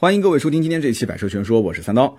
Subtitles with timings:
[0.00, 2.16] 欢迎各位收听今天这一期《百车全说》，我是三刀。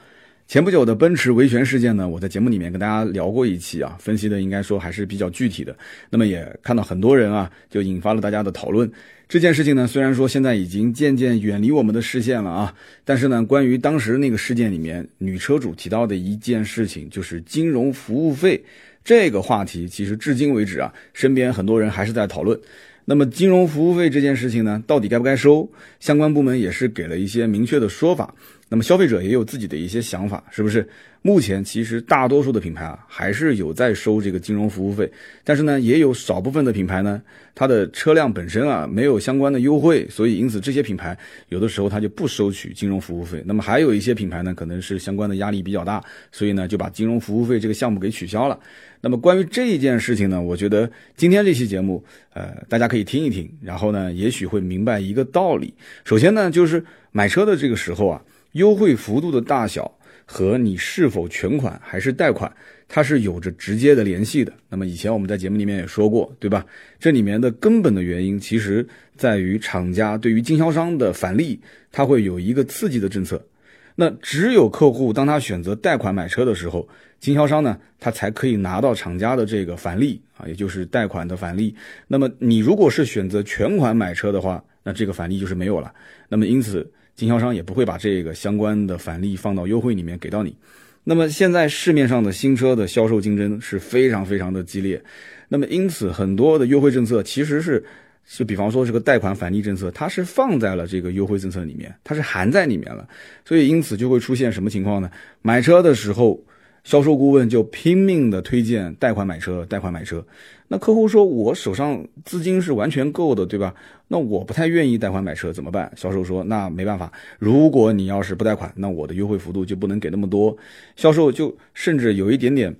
[0.47, 5.75] 前不久的奔驰维权事件呢，我在节目里面跟大家聊过一期啊，分析的应该说还是比较具体的。
[6.11, 8.87] 那么也看到很多人啊，就引发了大家的讨论。
[9.27, 18.63] 这件事情呢，虽然说现在已经渐渐远离我们的视线了啊，但是呢，关于当时那个事件里面女车主提到的一件事情，就是金融服务费
[19.03, 22.59] 这个话题，其实至今为止啊，身边很多人还是在讨论。
[23.05, 25.69] 那么金融服务费这件事情呢，到底该不该收？
[25.99, 28.33] 相关部门也是给了一些明确的说法。
[28.71, 30.87] 那么消费者也有自己的一些想法，是不是？
[31.23, 35.11] 目前其实大多数的品牌啊，还是有在收这个金融服务费，
[35.43, 37.21] 但是呢，也有少部分的品牌呢，
[37.53, 41.15] 它的车辆本身啊没有相关的优惠，所以因此这些品牌
[41.49, 43.43] 有的时候它就不收取金融服务费。
[43.45, 48.57] 那么还有一些品牌呢，可能是相关的压力比较大，所以呢就把金融服务费这个项目给取消了。
[49.01, 52.03] 那么关于这一件事情呢，我觉得今天这期节目，
[52.33, 55.71] 呃，大家可以听一听，然后呢，也许会明白一个道理。
[56.03, 59.91] 首先呢，就是买车的这个时候啊，优惠幅度的大小。
[60.23, 62.49] 和你是否全款还是贷款，
[62.87, 64.53] 它是有着直接的联系的。
[64.69, 66.65] 那么以前我们在节目里面也说过，对吧？
[66.97, 71.59] 这里面的根本的原因，其实在于厂家对于经销商的返利，
[71.91, 73.45] 它会有一个刺激的政策。
[73.93, 76.87] 那只有客户当他选择贷款买车的时候，
[77.19, 81.75] 经销商呢，他才可以拿到厂家的这个返利啊，也就是贷款的返利。
[82.07, 85.93] 那么你如果是选择全款买车的话，那这个返利就是没有了。
[86.29, 86.89] 那么因此。
[87.15, 90.55] 经销商也不会把这个相关的返利放到优惠里面给到你。
[91.03, 95.01] 那么现在市面上的新车的销售竞争是非常非常的激烈。
[95.47, 97.83] 那么因此很多的优惠政策其实是，
[98.27, 103.07] 就比方说这个贷款返利政策，它是放在了这个优惠政策里面，它是含在里面了。
[103.45, 105.09] 所以因此就会出现什么情况呢？
[105.41, 106.41] 买车的时候。
[106.83, 110.25] 销售顾问就拼命的推荐贷款买车，贷款买车。
[110.67, 113.71] 那客户说：“我手上资金是完全够的，对吧？
[114.11, 117.09] 那我不太愿意贷款买车，怎么办？”销售说：“那没办法，
[117.39, 120.57] 如果你要是不贷款，那我的优惠幅度就不能给那么多。”
[120.97, 122.75] 销售就甚至有一点点。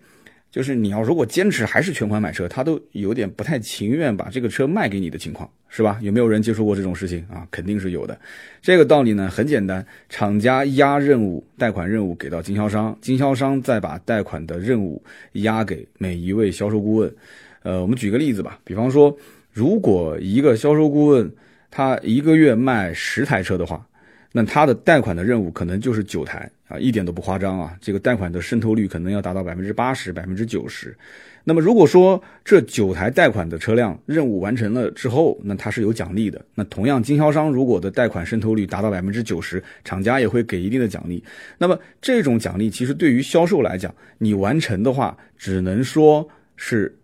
[0.52, 5.98] 就是你要如果坚持还是全款买车，他都有点不太情愿把这个车卖给你的情况，是吧？
[6.02, 7.48] 有没有人接触过这种事情啊？
[7.50, 8.20] 肯定是有的。
[8.62, 17.16] 这个道理呢很简单，厂家压任务，贷款任务给到经销商，经销商再把贷款的任务压给每一位销售顾问。
[17.64, 19.18] 呃，我们举个例子吧，比方说，
[19.52, 21.32] 如果一个销售顾问
[21.70, 23.86] 他一个月卖十台车的话。
[24.34, 27.76] 那他的贷款的任务可能就是九台啊，一点都不夸张啊。
[27.82, 30.96] 这个贷款的渗透率可能要达到百分之八十、百分之九十。
[31.44, 36.42] 那么如果说这九台贷款的车辆任务完成了之后，那它是有奖励的。
[36.56, 41.22] 那同样，经销商如果的贷款渗透率达到百分之九十，厂家也会给一定的奖励。
[41.58, 46.26] 那么这种奖励其实对于销售来讲，你完成的话，只能说
[46.56, 46.96] 是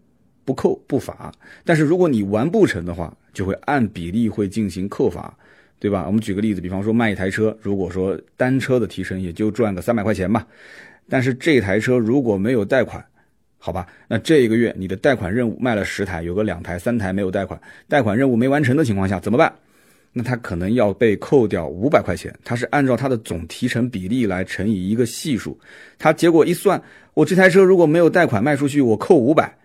[0.48, 1.14] 不扣不罚；
[1.66, 5.38] 但是如果你完不成的话，就会按比例会进行扣罚。
[5.80, 6.06] 对吧？
[6.08, 10.44] 我们举个例子，比方说卖一台车，如果说单车的提成也就赚个三百块钱吧，
[11.08, 13.06] 但是这台车如果没有贷款，
[13.60, 19.54] 好吧，那这一个月你的贷款任务卖了十台，有个两台、三台没有贷款，贷款任务没完成的情况下怎么办？
[20.14, 25.56] 那他可能要被扣掉五百块钱，他是按照他的总提成比例来乘以一个系数，
[26.00, 26.82] 他结果一算，
[27.14, 29.56] 我这台车如果没有贷款卖出去，我扣五百。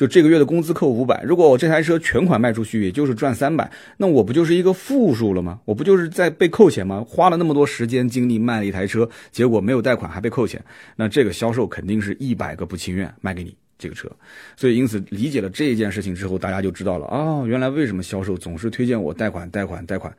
[0.00, 5.60] 就这个月的工资扣五百，如果我这台车全款卖出去，也就是赚三百，那我不就是一个负数了吗？
[5.66, 7.04] 我不就是在被扣钱吗？
[7.06, 10.64] 花了那么多时间精力卖了一台车，结果没有贷款还被扣钱，
[10.96, 14.10] 那这个销售肯定是一百个不情愿卖给你这个车。
[14.56, 20.10] 所以因此理解了这一件事情之后，大家就知道了哦，原来为什么销售总是推荐我贷款、贷款、贷款。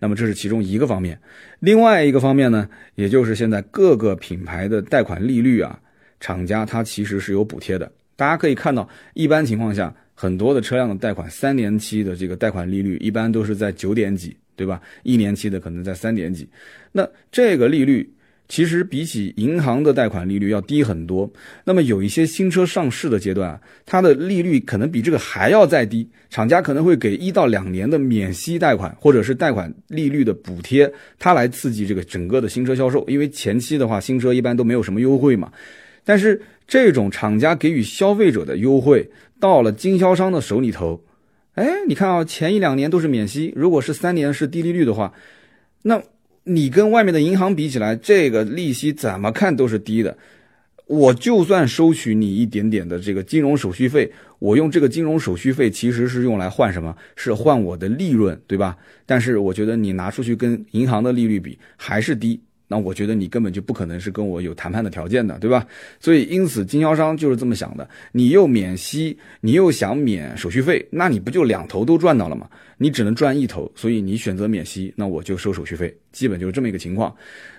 [0.00, 1.20] 那么这是其中一个方面，
[1.60, 5.78] 另外一个方面呢，也就是现在各个品牌的贷款利率啊，
[6.20, 7.92] 厂家它其实是有补贴的。
[8.16, 14.80] 大家可以看到，一般情况下，很多的车辆的贷款三年期的这个贷款利率一般都是在九点几，对吧？
[15.02, 16.48] 一年期的可能在三点几。
[16.90, 18.10] 那这个利率
[18.48, 21.30] 其实比起银行的贷款利率要低很多。
[21.64, 26.08] 那么有一些新车上市的阶段啊，它的利率可能比这个还要再低。
[26.30, 33.04] 厂家可能会给一到两年的免息贷款，或者是贷款利率的补贴，它来刺激这个整个的新车销售。
[33.08, 35.52] 因为前期的话，新车一般都没有什么优惠嘛。
[36.04, 41.04] 但是这种厂家给予消费者的优惠，到了经销商的手里头，
[41.54, 45.12] 哎，你看啊，前一两年都是免息，如果是三年是低利率的话，
[45.82, 46.02] 那
[46.44, 50.16] 你跟外面的银行比起来，这个利息怎么看都是低的。
[50.86, 54.08] 我就算收取你一点点的这个金融手续费，
[54.38, 56.96] 我用这个金融手续费其实是用来换什么？
[57.16, 58.76] 是换我的利润，对吧？
[59.04, 62.40] 但是我觉得你拿出去跟银行的利率比还是低。
[62.68, 65.66] 那我觉得你根本就不可能是跟我有谈判的条件的，对吧？
[66.00, 72.48] 所以因此经销商就是这么想的：你又免息，你又想免手续费，那你不就两头都赚到了吗？
[72.78, 75.96] 你只能赚一头，所以你选择免息，那我就收手续费。
[76.12, 77.14] 基本就是这么一个情况。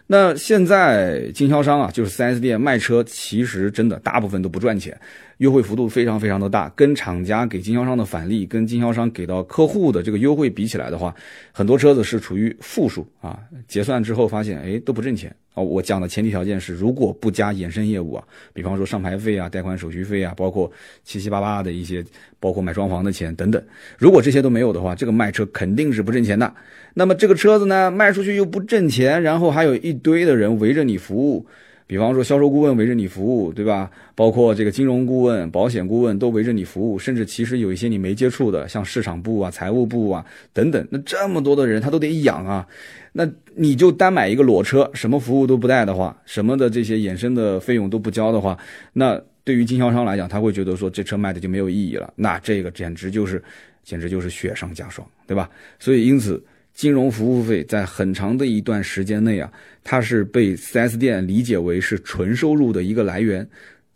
[0.06, 4.98] 那现在经销商啊，就是 4S 店卖车，其实真的大部分都不赚钱，
[5.38, 11.14] 优惠幅度非常非常的大，跟厂家给经销商的返利，跟经销商给到客户的这个优惠比起来的话，
[11.52, 13.40] 很多车子是处于负数啊。
[13.68, 15.62] 结算之后发现，哎，都不挣钱啊。
[15.62, 18.24] 我讲的前提条件是，如果不加衍生业务啊，
[18.54, 20.72] 比方说上牌费啊、贷款手续费啊，包括
[21.04, 22.04] 七七八八的一些，
[22.40, 23.62] 包括买装潢的钱等等，
[23.98, 26.52] 如果这些都没有的话，这个卖车肯定是不挣钱的。
[26.96, 31.46] 那么这个车子呢，卖出去又不挣钱，然后还有一堆的人围着你服务，
[31.88, 33.90] 比方说销售顾问围着你服务，对吧？
[34.14, 42.68] 包括这个金融顾问、保险顾问都围着你服务，甚至其实有一些你没接触的，像市场部啊、财务部啊等等，那这么多的人他都得养啊。
[43.14, 43.26] 那
[43.56, 48.58] 你就单买一个裸车，什么服务都不带的话，什么的这些衍生的费用都不交的话，
[48.92, 52.14] 那对于经销商来讲，他会觉得说这车卖的就没有意义了。
[52.18, 53.42] 那这个简直就是，
[53.84, 55.50] 简直就是雪上加霜，对吧？
[55.80, 56.44] 所以因此。
[56.78, 59.52] 金融服务费在很长的一段时间内啊，
[59.84, 63.42] 它是被 4S 店理解为是纯收入的一个来源，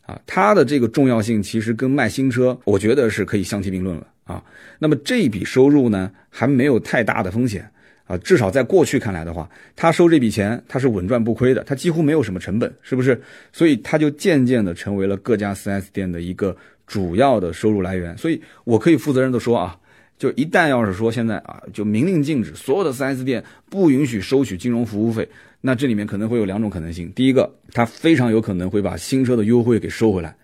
[0.07, 4.43] 啊，它的这个重要性其实跟卖新车，我觉得是可以相提并论了啊。
[4.79, 7.63] 那么这一笔收入呢，还没有太大的风险
[8.05, 13.21] 啊，至少在过去看来的话，他收这笔钱他是稳赚不亏的，他几乎没有什么成本，是不是？
[13.53, 16.57] 所以他就渐渐的成为了各家 4S 店的一个
[16.87, 18.17] 主要的收入来源。
[18.17, 19.77] 所以我可以负责任的说啊。
[20.21, 25.27] 就一旦要是说现在啊，就明令禁止所有的 4S 店不允许收取金融服务费，
[25.61, 27.11] 那这里面可能会有两种可能性。
[27.15, 30.35] 第一个，他非常有可能会把新车的优惠给收回来。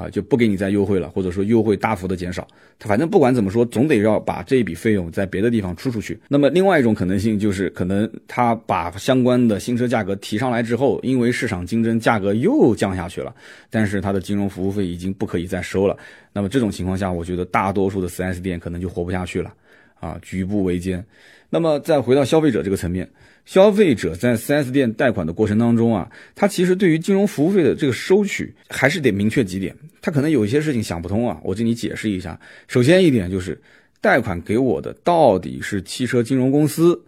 [0.00, 2.46] 啊，就不给你再优惠了，或者说优惠大幅的减少，
[2.78, 6.18] 他反正不管怎么说，总得要把这一笔费用在别的地方出出去。
[6.28, 13.34] 那么另外一种可能性就是，可能他把相关的新车价格提上来之后，因为市场竞争，价格又降下去了，
[13.68, 15.96] 但是他的金融服务费已经不可以再收了。
[16.32, 19.52] 那么这种情况下，我觉得大多数的 4S 店可能就活不下去了，
[20.00, 21.04] 啊，举步维艰。
[21.48, 23.08] 那么再回到消费者这个层面。
[23.46, 29.74] 消费者在 4S 店贷款的过程当中啊，他其实对于金融服务费的这个收取还是得明确几点。
[30.00, 32.38] 他可能有一些事情想不通啊，我这里解释一下。
[32.68, 33.60] 首先一点就是，
[34.00, 37.02] 贷款给我的到底是汽车金融公司，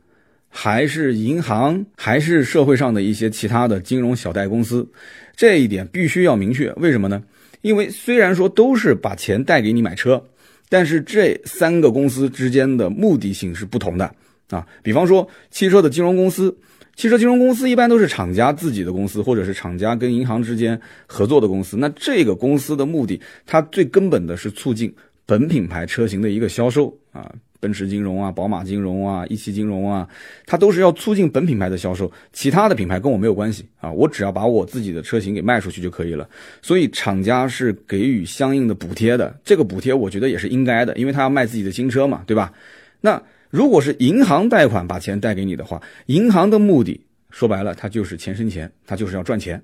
[0.48, 4.88] 还是银行，还是社会上的一些其他的金融小贷公司？
[5.36, 6.72] 这一点必须要明确。
[6.72, 7.22] 为什么呢？
[7.60, 10.24] 因为虽然说都是把钱贷给你买车，
[10.72, 14.10] 但是这三个公司之间的目的性是不同的。
[14.48, 16.56] 啊，比方说汽车的金融公司，
[16.96, 21.76] 汽车金融公司一般都是厂家自己的公司，或者是厂家跟银行之间合作的公司。
[21.76, 24.94] 那这个公司的目的，它最根本的是促进
[25.26, 27.30] 本品牌车型的一个销售啊，
[27.62, 30.08] 奔驰金融啊，宝马金融啊，一汽金融啊，
[30.46, 36.28] 它都是要促进本品牌的销售，其他的品牌跟我没有关系啊，我只要把我自己的车型给卖出去就可以了。
[36.60, 42.52] 所以厂家是给予相应的补贴的，这个补贴我觉得也是应该的，因为他要卖自己的新车嘛，对吧？
[43.00, 43.22] 那。
[43.52, 46.98] 如果是银行贷款把钱贷给你的话，银行的目的
[47.28, 49.62] 说白了，它就是钱生钱，它就是要赚钱。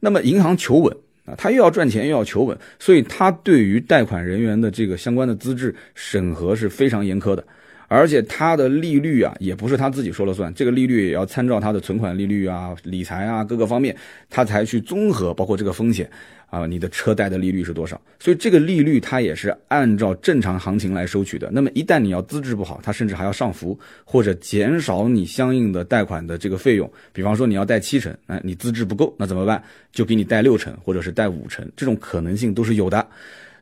[0.00, 0.96] 那么银行求稳
[1.26, 7.44] 啊，他又要赚钱又要求稳，所以他对于贷款人员的这个相关的资质审核是非常严苛的，
[7.88, 13.96] 而且它的利率啊也不是他自己说了算，这个利率也要参照他的存款利率啊、理财啊各个方面，
[14.28, 16.08] 他才去综合包括这个风险。
[16.48, 18.00] 啊，你的车贷的利率是多少？
[18.20, 21.50] 所以这个利率它也是按照正常行情来收取的。
[21.50, 26.90] 那么一旦你要资质不好，它甚至还要上浮或者减少你相应的贷款的这个费用。
[27.12, 29.60] 比方说你要贷七成，那你资质不够，那怎么办？
[29.90, 33.04] 就给你贷六成或者是贷五成，这种可能性都是有的。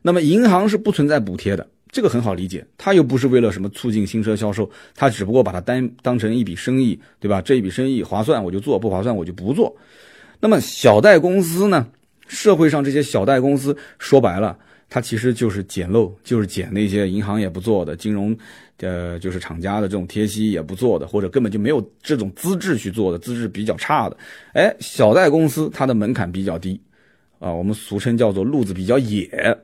[0.03, 7.41] 那么银行是不存在补贴的，这个很好理解，他又不是为了什么促进新车销售，他只不过把它单当成一笔生意，对吧？
[7.41, 9.73] 这一笔生意划算我就做，不划算我就不做。
[10.41, 11.87] 那么小贷公司呢？
[12.27, 14.57] 社会上这些小贷公司，说白了，
[14.89, 18.37] 它其实就是捡漏，就是捡那些银行也不做的金融，
[18.81, 24.17] 呃，就是厂家的这种贴息也不做的，或者根本就没有这种资质去做的，资质比较差的。
[24.51, 26.77] 哎，小贷公司它的门槛比较低，
[27.39, 29.57] 啊，我们俗称叫做路子比较野，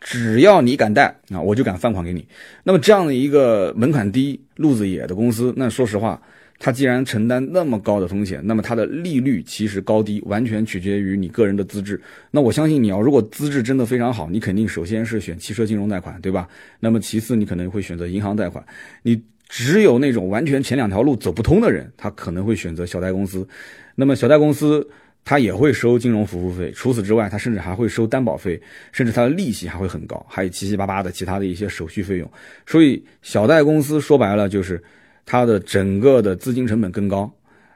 [0.00, 2.26] 只要你敢贷啊，我就敢放款给你。
[2.62, 6.20] 那么这样的一个门槛低、路子野的公司，那说实话。
[6.58, 12.00] 它既然承担那么高的风险，那么它的利率其实高低完全取决于你个人的资质。
[12.30, 16.48] 那我相信你要如果资质真的非常好，你肯定首先是选汽车金融贷款，对吧？
[16.80, 18.64] 那么其次你可能会选择银行贷款。
[19.02, 23.46] 你只有那种完全前两条路走不通的人，他可能会选择小贷公司。
[23.94, 24.88] 那么小贷公司
[25.26, 28.58] 他也会收金融服务费，除此之外，他甚至还会收担保费，
[28.92, 32.32] 甚至它的利息还会很高，还有七七八八的其他的一些手续费用。
[32.64, 34.82] 所以小贷公司说白了就是。
[35.28, 37.28] 它的整个的资金成本更高，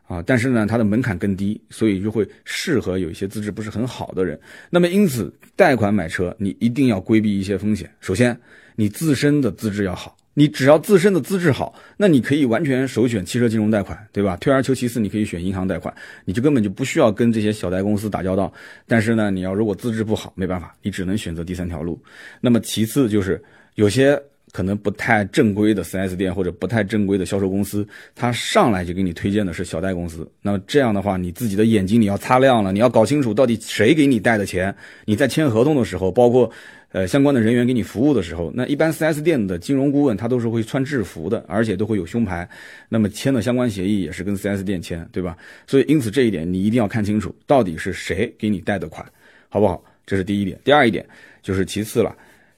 [0.06, 4.38] 啊，但是呢，它的门槛更低，所以就会适合有一些资质不是很好的人。
[4.70, 7.90] 那么，因此贷款买车，你一定要规避一些风险。
[7.98, 8.38] 首先，
[8.76, 10.16] 你自身的资质要好。
[10.40, 14.38] 你只要自身的资质好，那你可以完全首选汽车金融贷款，对吧？
[14.38, 15.94] 退而求其次，你可以选银行贷款，
[16.24, 18.50] 你就根本就不需要跟这些小贷公司打交道。
[18.86, 22.02] 但是呢，你要如果资质不好，没办法，你只能选择第三条路。
[22.40, 23.38] 那么其次就是
[23.74, 24.18] 有些。
[24.52, 30.28] 可能不太正规的 4S 店或者不太正规的销售公司，他上来就给你推荐的是小贷公司。
[30.42, 34.74] 那么这样的话，你自己的眼睛你要擦亮了，你要搞清楚到底谁给你贷的钱。
[35.04, 36.50] 你在签合同的时候，包括
[36.92, 42.48] 呃相关的人员给你服务的时候，那一般 4S 店的金融顾问他都是会穿制服的，而且都会有胸牌。
[42.88, 45.36] 那么签的相关协议也是跟 4S 店签，对吧？
[45.66, 49.06] 所以因此这一点你一定要看清楚，到底是谁给你贷的款，
[49.48, 49.82] 好不好？
[50.04, 50.58] 这是第一点。
[50.64, 51.06] 第二一点
[51.42, 52.16] 就是其次了。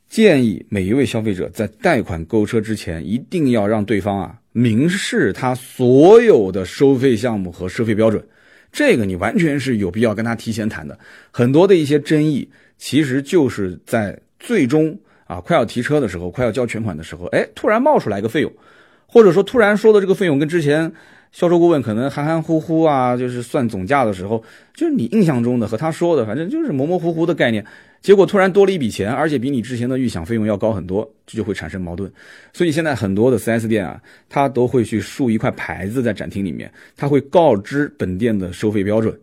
[0.09, 8.23] 建议每一位消费者在贷款购车之前，一定要让对方啊明示他所有的收费项目和收费标准。
[8.71, 10.99] 这个你完全是有必要跟他提前谈的。
[11.31, 12.49] 很多的一些争议，
[12.83, 18.53] 其实就是在最终啊快要提车的时候，快要交全款的时候，哎，突然冒出来一个费用，
[19.07, 20.93] 或者说突然说的这个费用跟之前。
[21.31, 27.65] 销售顾问可能含含糊糊啊，就是算总价的时候，就是你印象中的和他说的，反正就是模模糊糊的概念。
[28.03, 32.13] 结果突然多了一笔钱，而且比你之前的预想费用要高很多，这就会产生矛盾。
[32.53, 33.99] 所以现在很多的 4S 店啊，
[34.29, 39.19] 他都会去竖一块牌子在展厅里面，他会告知本店的收费标准，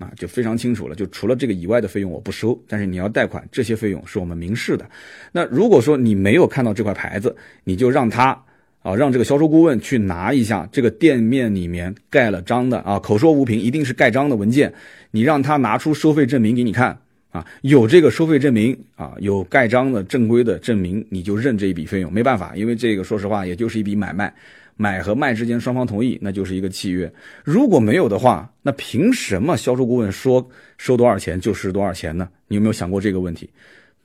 [0.00, 0.96] 啊，就非常清楚了。
[0.96, 4.84] 就除了这个以外的费用我不收，但是你要贷款，这些费用是我们明示的。
[5.30, 8.36] 那如果说你没有看到这块牌子，你就让他。
[8.82, 14.72] 啊，让这个销售顾问去拿一下这个店面里面盖了章的啊，口说无凭，一定是盖章的文件。
[15.10, 16.98] 你让他拿出收费证明给你看
[17.30, 22.10] 啊，有这个收费证明啊，有盖章的正规的证明，你就认这一笔费用。
[22.10, 24.32] 没办法，因为这个说实话，也就是一笔买卖，
[24.80, 27.12] 买和卖之间双方同意，那就是一个契约。
[27.44, 32.26] 如果没有的话，那凭什么销售顾问说收多少钱就是多少钱呢？
[32.48, 33.50] 你有没有想过这个问题？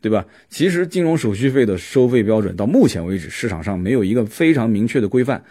[0.02, 0.26] 对吧？
[0.50, 5.42] 其实金融手续费的收费标准到目前为止市场上没有一个非常明确的规范，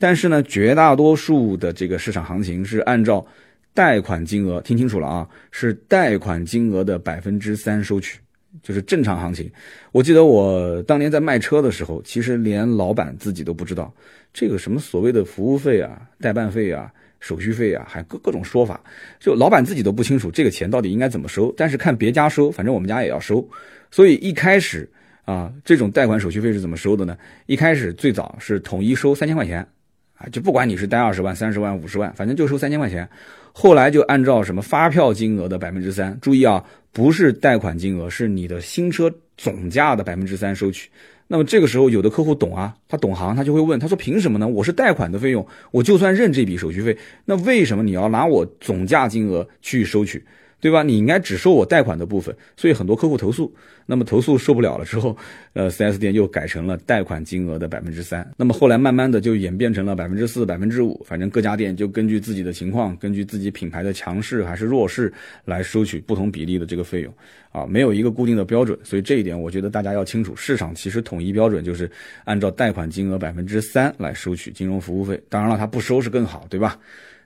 [0.00, 3.24] 但是呢，绝大多数的这个市场行情是按照
[3.72, 8.18] 贷款金额，听清楚了啊，是贷款金额的百分之三收取，
[8.62, 9.50] 就是正常行情。
[9.92, 13.92] 我记得我当年在卖车的时候，其实连老板自己都不知道
[14.32, 18.80] 这个什么所谓的服务费啊、代办费啊、手续费啊，还各各种说法，
[19.18, 23.46] 就老板自己都不清楚这个钱到底应该怎么收，但是看别家收，反正我们家也要收。
[23.90, 24.88] 所以一开始
[25.24, 27.16] 啊，这种贷款手续费是怎么收的呢？
[27.46, 29.66] 一开始最早是统一收三千块钱，
[30.14, 33.08] 啊，就不管你是贷二十万、三十万、五十万，反正就收三千块钱。
[33.52, 40.90] 后来就按照什么发票金额的百分之三，注意啊，不是贷款金额，是你的新车总价的百分之三收取。
[41.26, 44.46] 那么这个时候有的客户懂啊，他懂行，他就会问，他说凭什么呢？
[44.46, 50.22] 我是贷款的费用，我就算认这笔手续费，那为什么你要拿我总价金额去收取？
[50.62, 50.84] 对吧？
[50.84, 53.52] 你应该只收我贷款的部分，所以很多客户投诉。
[53.84, 55.14] 那么投诉受不了了之后，
[55.54, 58.24] 呃，4S 店又改成了贷款金额的百分之三。
[58.36, 65.12] 那么后来慢慢的就演变成了百分之四、百分之五，反正各家店就根据自己的情况，根据自己品牌的强势还是弱势
[65.44, 67.12] 来收取不同比例的这个费用。
[67.50, 70.32] 啊，没有一个固定的标准，所以这一点我觉得大家要清楚。
[70.36, 71.90] 市场其实统一标准就是
[72.22, 75.20] 按照贷款金额百分之三来收取金融服务费。
[75.28, 76.78] 当然了，他不收是更好，对吧？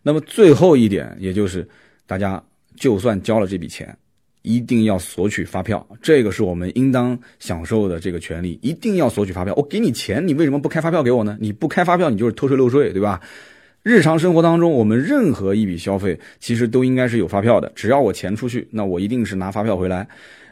[0.03, 1.69] 那么最后一点，也就是
[2.07, 2.43] 大家。
[2.77, 3.97] 就算交了这笔钱，
[4.43, 9.53] 一定要索取发票，这个是我们应当享受的这个权利，一定要索取发票。
[9.57, 11.37] 我给你钱，你为什么不开发票给我呢？
[11.41, 13.21] 你不开发票，你就是偷税漏税，对吧？
[13.83, 17.71] 日常生活当中，我们任何一笔消费，其实都应该是有发票的。
[17.75, 20.07] 只要我钱出去，那我一定是拿发票回来。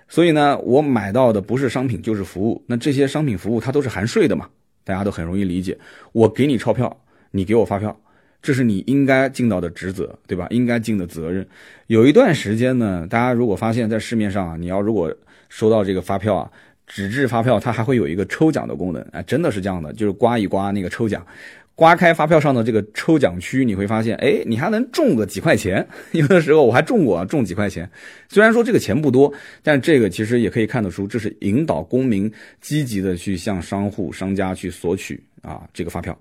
[0.08, 4.48] 所以呢，我买到的不是商品就是服务，那这些商品服务它都是含税的嘛，
[4.84, 5.76] 大家都很容易理解。
[6.12, 6.96] 我给你钞票，
[7.30, 7.98] 你给我发票。
[8.44, 10.46] 这是你应该尽到的职责，对吧？
[10.50, 11.46] 应该尽的责任。
[11.86, 15.10] 有一段时间呢，大家如果发现，在市面上啊，你要如果
[15.48, 16.50] 收到这个发票啊，
[16.86, 21.26] 纸质发票，它还会有一个抽奖的功能，哎，真的是这样的，就是刮一刮那个抽奖，
[21.74, 25.88] 刮开发票上的这个抽奖区，你会发现，哎，你还能中个几块钱。
[26.12, 27.90] 有的时候我还中过，中几块钱。
[28.28, 29.32] 虽然说这个钱不多，
[29.62, 36.14] 但这个其实也可以看得出，这是引导公民积极的去向商户、商家去索取啊这个发票。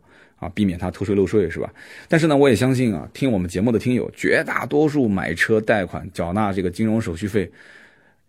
[0.43, 1.73] 啊，避免他偷税漏税是吧？
[2.07, 7.49] 但是呢，我也相信啊，听我们节目的听友，绝大多数买车贷款缴纳这个金融手续费，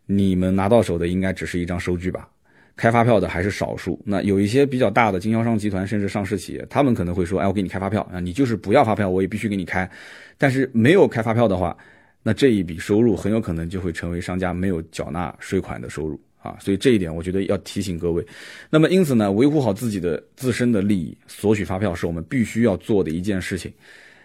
[0.06, 2.28] 你们拿到手的应该只是一张收据吧？
[2.76, 4.00] 开发票的还是少数。
[4.04, 9.88] 那有一些比较大的经销商集团，甚至上市企业，他们可能会说，哎，我给你开发票啊，你就是不要发票，我也必须给你开。
[10.36, 11.76] 但是没有开发票的话，
[12.24, 16.20] 那这一笔收入很有可能就会成为商家没有缴纳税款的收入。
[16.44, 18.24] 啊，所以这一点我觉得要提醒各位。
[18.68, 23.72] 那么因此呢，维护好自己的自身的利益，索取发票是我们必须要做的一件事情。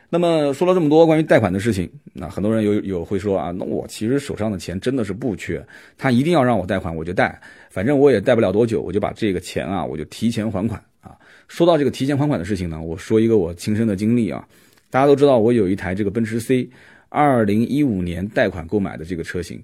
[0.10, 5.66] 那么说了这么多关于贷款的事情，那很多人有有会说啊，那我其实手上的钱真的是不缺，
[5.98, 11.16] 他一定要让我贷款我就贷，反正我也贷不了多久，我就把这个钱啊我就提前还款啊。
[11.48, 14.46] 说到这个提前还款的事情呢，我说一个我亲身的经历啊。
[14.92, 16.68] 大家都知道我有一台这个奔驰 C，
[17.10, 19.62] 二零一五年贷款购买的这个车型。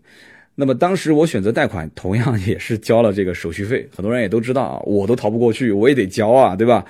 [0.55, 3.85] 那么当时我选择贷款，同样也是交了这个手续费。
[3.93, 6.85] 很多人也都知道啊，我都逃不过去，我也得交啊，对吧？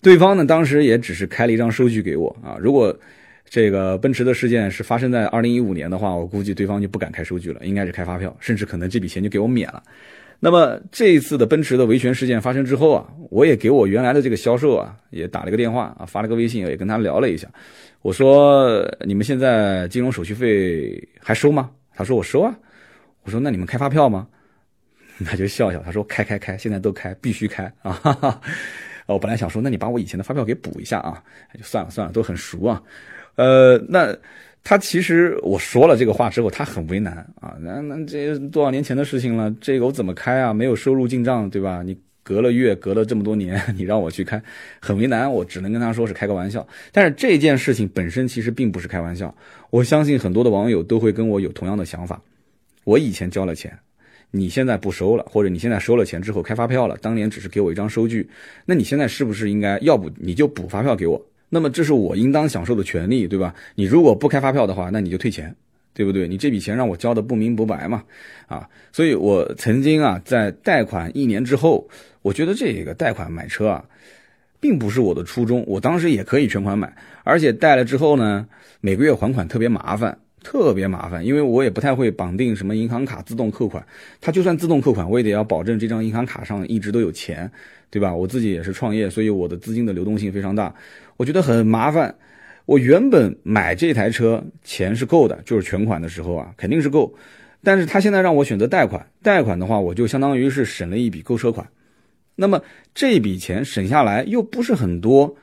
[0.00, 2.56] 对方呢，当时也只是开了一张收据给我啊。
[2.58, 2.98] 如果
[3.44, 9.82] 这个奔驰的事件是发生在二零一五年的话，我估计对方就不敢开收据了，应该是开发票，甚至可能这笔钱就给我免了。
[10.38, 17.46] 那么这一次的奔驰的维权事件发生之后啊，我也给我原来的这个销售啊也打了个电话啊，发了个微信也跟他聊了一下。
[18.00, 21.68] 我说你们现在金融手续费还收吗？
[21.94, 22.56] 他说我收啊。
[23.22, 24.26] 我说那你们开发票吗？
[25.26, 27.92] 他就笑笑，他说开开开，现在都开，必须开啊！
[27.92, 28.40] 哈哈。
[29.06, 31.22] 我本来想说，那你把我以前的发票给补一下啊，
[31.58, 32.82] 就算了算了，都很熟啊。
[33.34, 34.16] 呃，那
[34.62, 37.56] 他其实我说了这个话之后，他很为难啊。
[37.60, 40.54] 那那这多少年前的事情了，这个我怎么开啊？
[40.54, 41.82] 没有收入进账，对吧？
[41.82, 44.40] 你隔了月，隔了这么多年， 你让我去开，
[44.80, 45.30] 很为难。
[45.30, 46.66] 我只能跟他说是开个玩笑。
[46.92, 49.34] 但是这件事情本身其实并不是开玩笑，
[49.70, 52.22] 我相信很多的网友都会跟我有同样的想法。
[52.84, 53.76] 我以前交了钱，
[54.30, 58.28] 你现在不收了，或者你现在收了钱之后开发票了，当年只是给我一张收据，
[58.64, 61.20] 那你现在是不是应该要不你就补发票给我？
[61.48, 63.52] 那么这是我应当享受的权利，对吧？
[63.74, 65.54] 你如果不开发票的话，那你就退钱，
[65.92, 66.28] 对不对？
[66.28, 68.04] 你这笔钱让我交的不明不白嘛，
[68.46, 71.88] 啊，所以我曾经啊在贷款一年之后，
[72.22, 73.84] 我觉得这个贷款买车啊，
[74.60, 78.46] 并不是我的初衷，我当时也可以全款买，而且贷了之后呢，
[78.80, 80.16] 每个月还款特别麻烦。
[80.42, 83.84] 特别麻烦，因为我也不太会绑定什么银行卡自动扣款，
[84.20, 87.50] 它就算自动扣款，我也得要保证这张银行卡上一直都有钱，
[87.90, 88.14] 对吧？
[88.14, 90.74] 我自己也是创业，所以我的资金的流动性非常大，
[91.16, 92.14] 我觉得很麻烦。
[92.66, 97.14] 我原本买这台车钱是够的，就是全款的时候啊，肯定是够。
[97.62, 101.68] 但是他现在让我选择贷款，贷款的话，我就相当于是省了一笔购车款。
[102.36, 102.62] 那么
[102.94, 105.36] 这笔钱省下来又不是很多。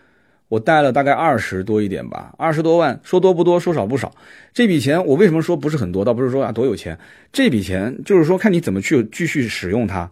[0.49, 4.13] 我贷了大概二十多一点吧，二十多万，说多不多，说少不少。
[4.53, 6.05] 这笔钱我为什么说不是很多？
[6.05, 6.97] 倒不是说啊多有钱，
[7.33, 10.09] 这笔钱就是说看你怎么去继续使用它。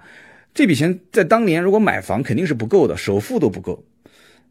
[0.53, 3.83] 这笔钱在当年如果买房肯定是不够的，首付都不够。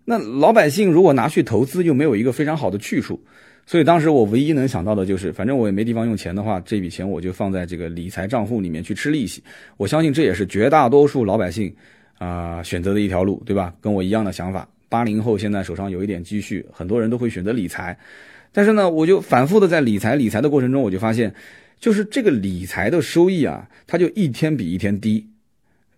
[0.05, 3.19] 那老百姓如果拿去投资，又没有一个非常好的去处。
[3.67, 9.43] 所以当时我唯一能想到的就是，反正我也没地方用钱的话，这笔钱我就放在这个理财账户里面去吃利息。
[9.79, 11.75] 我相信这也是绝大多数老百姓
[12.19, 13.73] 啊选择的一条路，对吧？
[13.81, 14.69] 跟我一样的想法。
[14.95, 17.99] 八零后现在手上有一点积蓄，很多人都会选择理财，
[18.53, 21.35] 但是呢，我就反复的在理财理财的过程中，我就发现，
[21.81, 25.27] 就是这个理财的收益啊，它就一天比一天低，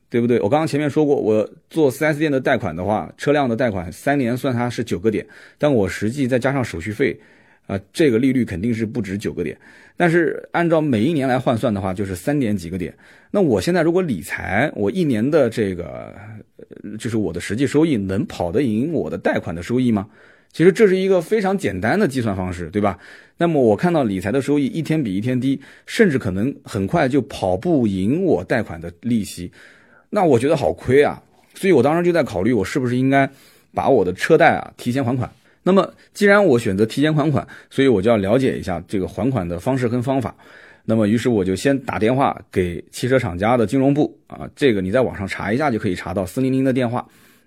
[0.09, 0.41] 对不对？
[0.41, 5.27] 我刚刚前面说过，我做 4S 店的贷款的话，车辆的贷款三年算它是九个点，
[5.59, 7.21] 但我实际再加上手续费。
[7.67, 9.59] 啊，这个利率肯定是不止九个点，
[9.97, 12.95] 但是按照每一年来换算的话，就是三点几个点。
[13.33, 16.15] 那我现在如果理财，我一年的这个，
[16.99, 20.09] 就是我的实际收益能跑得赢我的贷款的收益吗？
[20.53, 22.99] 其实这是一个非常简单的计算方式，对吧？
[23.37, 29.53] 那么我看到理财的收益一天比一天低，甚至可能很快就跑不赢我贷款的利息，
[30.09, 31.23] 那我觉得好亏啊！
[31.55, 33.29] 所以我当时就在考虑，我是不是应该
[33.75, 35.31] 把我的车贷啊提前还款。
[35.64, 40.35] 那么，既然我选择提前还款，所以我就要了解一下这个还款的方式跟方法。
[40.88, 47.05] 那么，于是我就先打电话给汽车厂家的金融部啊，这个你在网上查一下就可以查到四零零的电话。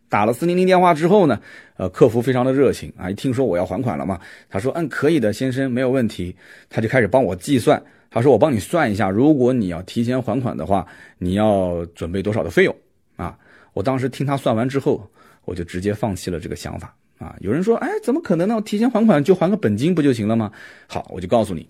[0.09, 1.39] 打了四零零电话之后呢，
[1.77, 6.35] 呃，客服非常的热情啊，一听说我要还款了嘛，他说嗯，可以的，先生，没有问题。
[6.69, 10.85] 他就开始帮我计算，他说我帮你算一下，如果你要提前还款的话，
[11.17, 12.75] 你要准备多少的费用
[13.15, 13.37] 啊？
[13.73, 15.07] 我当时听他算完之后，
[15.45, 16.93] 我就直接放弃了这个想法。
[17.19, 18.59] 啊，有人说，哎，怎么可能呢？
[18.61, 20.51] 提前还款就还个本金不就行了吗？
[20.87, 21.69] 好，我就告诉你，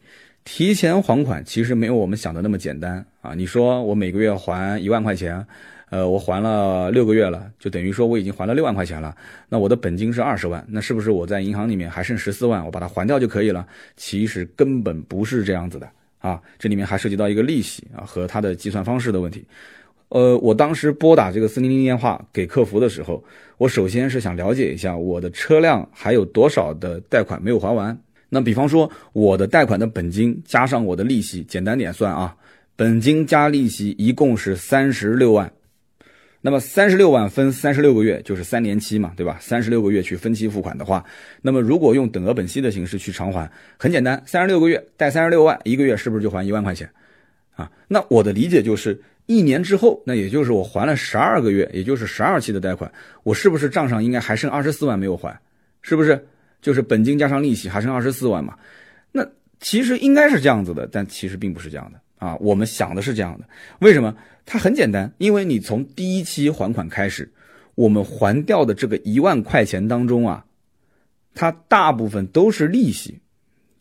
[0.52, 3.36] 提前还款其实没有我们想的那么简单啊。
[3.36, 5.46] 你说我每个月还一万块钱，
[5.92, 9.16] 呃，我还了六个月了，就等于说我已经还了六万块钱了。
[9.48, 13.66] 那我的本金是二十万，那是不是我在银行里面还剩十四万，我把它还掉就可以了？
[13.96, 19.46] 其实根本不是这样子的啊，这里面还涉及到一个利息啊和它的计算方式的问题。
[20.10, 23.24] 呃，我当时拨打这个四零零电话给客服的时候，
[23.60, 27.96] 我首先是想了解一下我的车辆还有多少的贷款没有还完。
[28.30, 32.36] 那比方说，我的贷款的本金加上我的利息，简单点算啊，
[32.76, 35.52] 本金加利息一共是三十六万。
[36.42, 39.38] 那么三十六万分三十六个月就是三年期嘛，对吧？
[39.42, 41.04] 三十六个月去分期付款的话，
[41.42, 46.90] 那么如果用等额本息的形式去偿还，很简单，三十六个月贷三十六万，一个月是不是就还一万块钱？
[47.56, 49.02] 啊，那我的理解就是。
[49.26, 55.40] 一年之后，那也就是我还了十二个月，也就是十二期的贷款，我是不是账上应该还剩二十四万没有还？
[55.84, 56.26] 是不是？
[56.62, 58.58] 就是本金加上利息还剩二十四万嘛？
[59.12, 59.26] 那
[59.60, 62.36] 其实应该是这样子的，但其实并不是这样的啊。
[62.38, 63.48] 我们想的是这样的，
[63.80, 64.16] 为什么？
[64.46, 67.32] 它很简单，因为你从第一期还款开始，
[67.76, 70.46] 我们还掉的这个一万块钱当中啊，
[71.36, 73.20] 它大部分都是利息。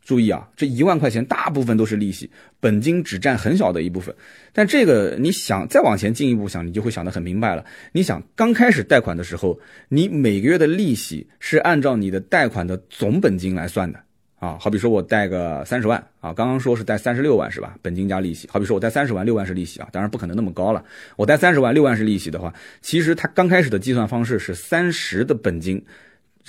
[0.09, 2.27] 注意啊，这一万块钱大部分都是利息，
[2.59, 4.15] 本金只占很小的一部分。
[4.51, 7.63] 但这个你想再往前进一步想，你就会想得很明白了。
[7.91, 13.99] 你想刚开始贷款的时候，你每个月的利息是按照你的贷款的总本金来算的
[14.39, 14.57] 啊。
[14.59, 17.75] 好比说我贷个三十万啊，刚刚说是贷三十六万是吧？
[17.83, 18.49] 本金加利息。
[18.51, 20.83] 好比说我贷三十万，六万是利息啊，当然不可能那么高了。
[21.17, 25.85] 我贷三十万，六万是利息的话，其实它刚开始的计算方式是三十的本金。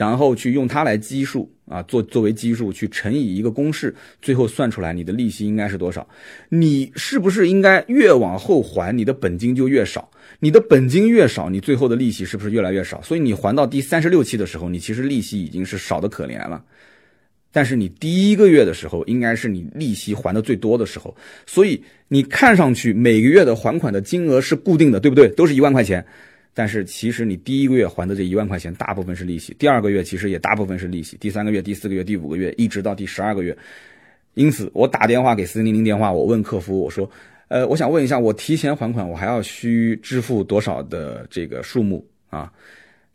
[0.01, 6.09] 然后去用它来基数啊，做作为基数去乘以一个公式，最后算出来你的利息应该是多少？
[6.49, 10.11] 你是不是应该越往后还，你的本金就越少？
[10.39, 13.03] 你的本金越少，你最后的利息是不是越来越少？
[13.03, 16.65] 所以你还到第三十六期的时候，你其实利息已经是少的可怜了。
[17.53, 25.29] 但是你第一个月的时候，应该是你利息还的最多的时候，所以你看上去每个月的还款的金额是固定的，对不对？
[25.29, 26.03] 都是一万块钱。
[26.53, 33.57] 但是其实你第一个月还的这一万块钱，大部分是利息；第二个月其实也大部分是利息；第三个月、第四个月、第五个月，一直到第十二个月。
[34.35, 37.11] 因此，我打电话给四零零电话，我问客服，我说
[37.49, 42.53] ：“呃，我想问一下，我提前还款，我还要需支付多少的这个数目啊？”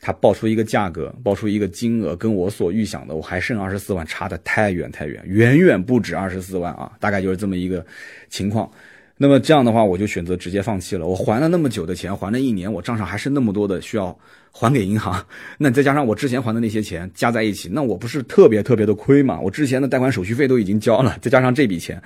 [0.01, 6.91] 他报出一个价格，报出一个金额，跟我所预想的，我还剩二十四万，差的太远太远，远远不止二十四万啊！
[6.99, 7.83] 大概就是这么一个
[8.29, 8.69] 情况。
[9.17, 11.07] 那么这样的话，我就选择直接放弃了。
[11.07, 14.17] 我还了那么久的钱，还了一年，我账上还是那么多的需要
[14.51, 15.25] 还给银行。
[15.57, 19.39] 那再加上我之前还的那些钱加在一起，那我不是特别特别的亏嘛？
[19.39, 22.01] 我之前的贷款手续费都已经交了，再加上这笔钱，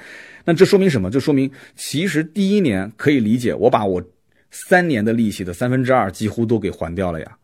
[0.46, 1.10] 那这说明什么？
[1.10, 4.04] 这说明其实第一年可以理解，我把我
[4.52, 7.39] 三年的利息的三分之二几乎都给还掉了呀。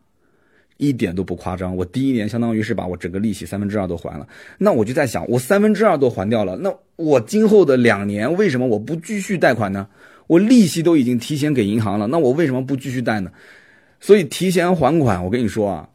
[0.76, 4.26] 一点都不夸张，我第一年相当于是把我整个利息三分之二都还了。
[4.58, 9.88] 那我就在想，我三分之二都还掉了，那我今后的两年为什么我不继续贷款呢？
[10.26, 13.30] 我利息都已经提前给银行了，那我为什么不继续贷呢？
[14.00, 15.88] 所以提前还款，我跟你说啊，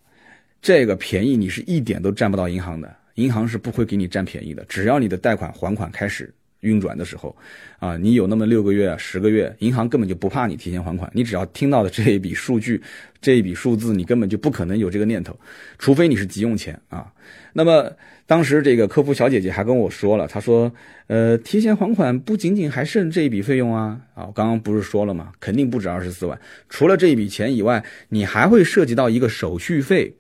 [0.62, 4.66] 这个便宜你是一点都占不到银行的，银行是不会给你占便宜的。
[4.70, 6.34] 只要你的贷款还款开始。
[6.62, 7.36] 运转的时候，
[7.78, 11.12] 啊，你有那么六个月、十个月，银行根本就不怕你提前还款。
[11.14, 12.82] 你只要听到的这一笔数据、
[13.22, 15.38] 这一笔数字，你根本就不可能有这个念头，
[15.78, 17.12] 除非你是急用钱啊。
[17.54, 17.92] 那么
[18.26, 20.72] 当时这个客服小姐姐还跟我说了，她说，
[21.08, 25.34] 呃，提前还款不仅仅还剩这一笔费用啊，啊，我刚刚不是说了吗？
[25.40, 26.40] 肯定不止二十四万。
[26.70, 30.16] 除了这一笔钱以外，你还会涉及到一个手续费。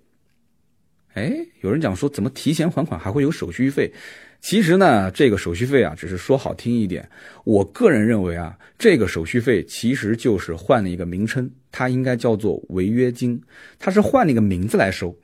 [1.13, 3.91] 哎，有人讲说，怎么提前还款还会有手续费？
[4.41, 7.07] 其实呢，这个手续费啊，只是说好听一点。
[7.43, 13.39] 我个人认为啊，这个手续费其实就是换了一个名称，它应该叫做违约金，
[13.77, 15.15] 它是换了一个名字来收。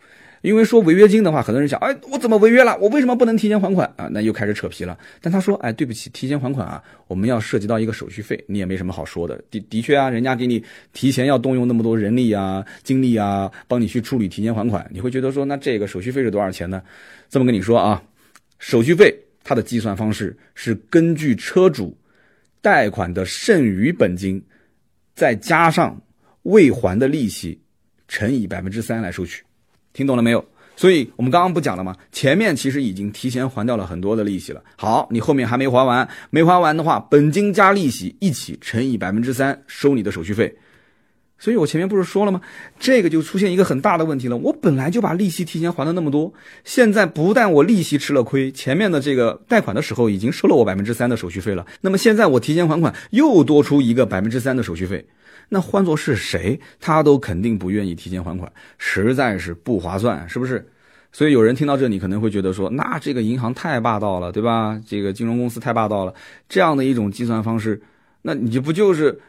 [0.44, 2.78] 因为说违约金的话，很多人想，哎，我怎么违约了？
[2.78, 4.08] 我为什么不能提前还款啊？
[4.12, 4.96] 那又开始扯皮了。
[5.20, 9.42] 但他说，哎，对不起，提前还款啊，我们要涉及到一个手续费，你也没什么好说的。
[9.50, 16.84] 的的确啊，人家给你提前要动用那么多人力啊、精力啊，帮你去处理提前还款，你会觉得说，那这个手续费是多少钱呢？
[17.30, 18.02] 这么跟你说啊。
[18.60, 21.98] 手续费它的计算方式是根据车主
[22.62, 24.44] 贷款的剩余本金，
[25.16, 26.00] 再加上
[26.44, 27.60] 未还的利息
[28.08, 29.44] 乘以百分之三来收取，
[29.94, 30.44] 听懂了没有？
[30.76, 31.96] 所以我们刚刚不讲了吗？
[32.12, 34.64] 前面其实已经提前还掉了很多的利息了。
[34.76, 40.56] 好，你后面还没还完，没还完的话，本金加利息一起乘以百分之三收你的手续费。
[41.40, 42.42] 所以我前面不是说了吗？
[42.80, 44.36] 这个就出现一个很大的问题了。
[44.38, 51.66] 我本来就把利息提前还了那么多，现在不但我利息吃了亏，前面的这个贷款的时候已经收了我百分之三的手续费了。
[51.82, 55.06] 那么现在我提前还款又多出一个百分之三的手续费，
[55.50, 60.68] 那换作是谁，他都肯定不愿意提前还款，实在是不划算，是不是？
[61.12, 64.82] 所以有人听到这里可能会觉得说，那这个银行太霸道了，对吧？
[64.88, 66.14] 这个金融公司太霸道了，
[66.50, 67.80] 这样的一种计算方式，
[68.24, 69.20] 那你不就是？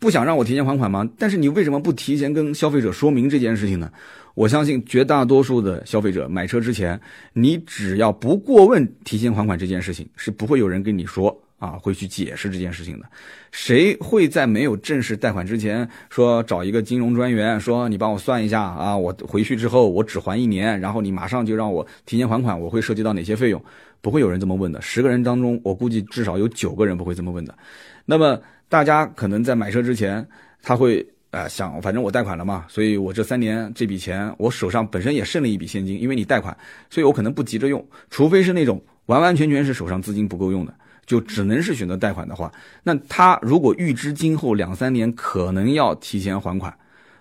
[0.00, 1.08] 不想让我提前还款吗？
[1.18, 3.92] 但是你为什么不提前跟消费者说明这件事情呢？
[4.34, 6.98] 我相信绝大多数的消费者买车之前，
[7.34, 13.04] 你只要不过问提前还款这件事情，是不会有人跟你说啊，会去解释这件事情的。
[13.52, 18.96] 谁会在没有正式贷款之前说找一个金融专员说你帮我算一下啊？
[18.96, 23.62] 我回去之后我只还一年，然后你马上就让我提前还款，我会涉及到哪些费用？
[24.00, 24.80] 不会有人这么问的。
[24.80, 27.54] 十个人当中，我估计至少有九个人不会这么问的。
[28.06, 28.40] 那么。
[28.70, 30.24] 大家可能在买车之前，
[30.62, 36.56] 他会呃想，反正我贷款了嘛，所以我这三年这笔钱我手上本身也剩了一笔现金，因为你贷款，
[36.88, 40.72] 所以我可能不急着用，除非是那种完完全全是手上资金不够用的，
[41.04, 42.52] 就只能是选择贷款的话，
[42.84, 46.72] 那他如果预知今后两三年可能要提前还款，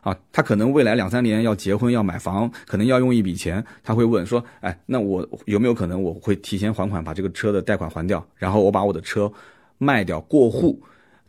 [0.01, 9.31] 啊，他可能未来两三年要结婚要买房，可能要用一笔钱，他会问说，哎，那我有没有可能我会提前还款，把这个车的贷款还掉，然后我把我的车
[9.79, 10.79] 卖掉过户。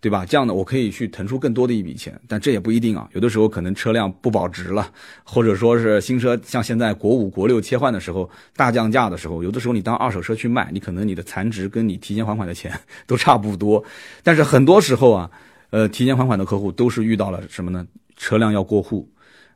[0.00, 0.24] 对吧？
[0.24, 3.06] 这样的我可以去腾出更多的一笔钱，但这也不一定啊。
[3.12, 4.90] 有的时候可能车辆不保值了，
[5.24, 12.72] 或者说是新车像现在国五、国六切换的时候大降价的时候，有的时候你当二手车去卖，你可能你的残值跟你提前还款的钱
[13.06, 13.84] 都差不多。
[14.22, 15.30] 但是很多时候啊，
[15.68, 17.86] 呃，提前还款的客户都是遇到了什么呢？
[18.16, 19.06] 车辆要过户，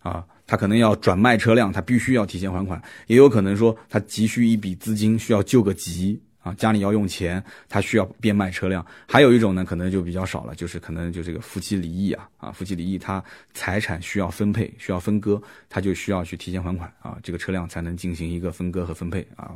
[0.01, 6.21] 啊，他可能要转卖车辆，他必须要提前还款，也有可能说他急需一笔资金，需要救个急。
[6.45, 8.85] 啊，家里要用钱，他需要变卖车辆。
[9.09, 19.53] 还有一种呢，可能就比较少了，就是可能就这个夫妻离异啊，啊，夫妻离异，他财产需要分配，需要分割，他就需要去提前还款啊，这个车辆才能进行一个分割和分配啊，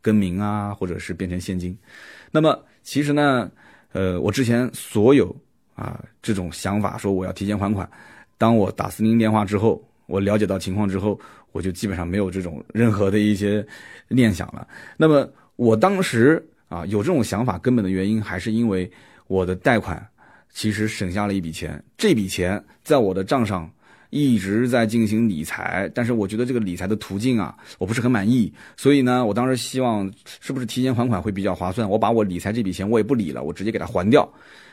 [0.00, 1.76] 更名啊，或者是变成现金。
[2.30, 3.50] 那么其实呢，
[3.90, 5.34] 呃，我之前所有
[5.74, 7.90] 啊这种想法，说我要提前还款，
[8.38, 11.18] 当我打四零电话之后，我了解到情况之后，
[11.50, 13.66] 我就基本上没有这种任何的一些
[14.06, 14.64] 念想了。
[14.96, 15.28] 那么。
[15.62, 18.90] 我当时啊有这种想法，根本的原因还是因为
[19.28, 20.04] 我的贷款
[20.52, 23.70] 其实省下了一笔钱，这笔钱在我的账上
[24.10, 31.88] 一直在进行理财，但是我觉得这个理财的途径啊，我不是很满意，所以呢，我当时希望是不是提前还款会比较划算？
[31.88, 34.28] 我把我理财这笔钱我也不理了，我直接给它还掉。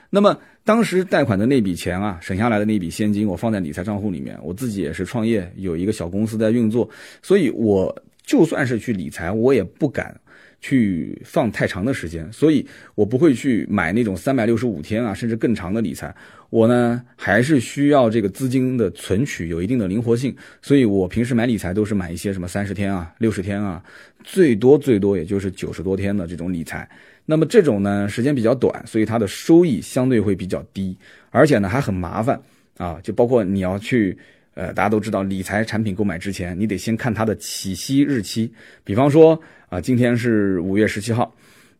[0.09, 6.89] 那么当时贷款的那笔钱啊，省下来的那笔现金，我放在理财账户里面，我自己也是创业，有一个小公司在运作，
[7.21, 10.19] 所以我就算是去理财，我也不敢。
[10.61, 16.13] 去放太长的时间，所以我不会去买那种三百六十五天啊，甚至更长的理财。
[16.49, 23.83] 我呢还是需要这个资金的存取有一定的灵活性，所以我平时买理财都是买一些什么三十天啊、六十天啊，
[24.23, 26.89] 最多最多也就是九十多天的这种理财。
[27.25, 30.97] 那么这种呢时间比较短，所以它的收益相对会比较低，
[31.29, 32.41] 而且呢还很麻烦
[32.77, 34.17] 啊，就包括你要去。
[34.59, 38.51] 呃，大家都知道，理财产品购买之前，你得先看它的起息日期。
[38.83, 41.33] 比方说，啊，今天是五月十七号，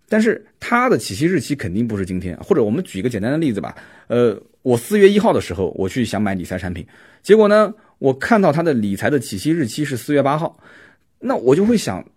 [0.08, 2.38] 但是它的起息日期肯定不是今天。
[2.38, 3.76] 或者我们举一个简单的例子吧，
[4.08, 6.88] 呃，我四月一号的时候，我去想买理财产品，
[7.22, 10.58] 结果呢，我看到它的理财的起息日期是四月八号，
[11.20, 12.10] 那我就会想，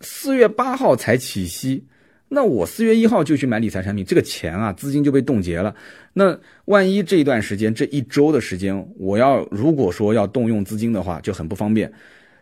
[0.00, 1.84] 四月八号才起息。
[2.28, 5.74] 那我四月一号就去买理财产品，这个钱啊，资金就被冻结了。
[6.12, 11.90] 那万一这一段时间，这一周的时间，我要如果说要动用资金的话，就很不方便。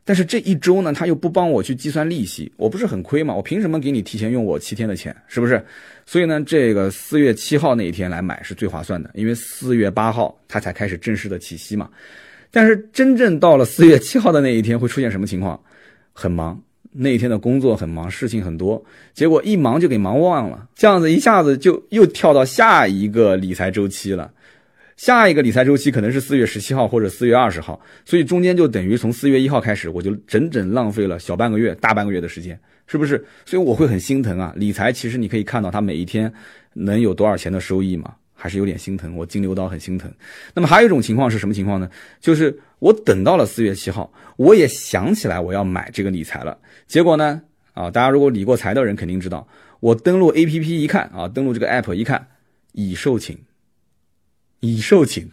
[0.04, 3.34] 但是这一周呢，他又不帮我去计算利息，我不是很亏吗？
[3.34, 5.14] 我凭什么给你提前用我七天的钱？
[5.26, 5.64] 是不是？
[6.04, 11.90] 所以呢，这个四月七号那一天来买是最划算的，因为四月八号他才开始正式的起息嘛。
[12.52, 15.60] 但是真正到了四月七号的那一天，会出现什么情况？
[16.12, 16.60] 很忙。
[16.96, 18.82] 那天的工作很忙，事情很多，
[19.12, 24.32] 结果一忙就给忙忘了，这样子一下子就又跳到下一个理财周期了。
[24.96, 33.22] 下一个理财周期可能是四月十七号或者四月二十号，所以中间就等于从四月一号开始，我就整整浪费了小半个月、大半个月的时间，是不是？
[33.44, 34.54] 所以我会很心疼啊。
[34.56, 36.32] 理财其实你可以看到它每一天
[36.72, 38.14] 能有多少钱的收益嘛。
[38.36, 40.12] 还是有点心疼，我金牛刀很心疼。
[40.54, 41.90] 那么还有一种情况是什么情况呢？
[42.20, 46.56] 就是我等到了四月七号，我也想起来我要买这个理财了。
[46.86, 47.40] 结果呢，
[47.72, 49.48] 啊，大家如果理过财的人肯定知道，
[49.80, 52.28] 我登录 A P P 一看啊，登录这个 App 一看，
[52.72, 53.38] 已售罄，
[54.60, 55.28] 已售罄，